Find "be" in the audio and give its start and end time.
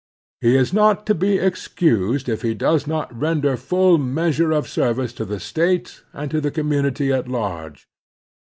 1.13-1.37